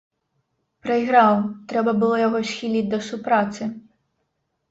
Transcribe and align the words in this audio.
Прайграў, 0.85 1.35
трэба 1.73 1.91
было 2.03 2.15
яго 2.27 2.39
схіліць 2.51 2.89
да 2.93 2.99
супрацы. 3.09 3.63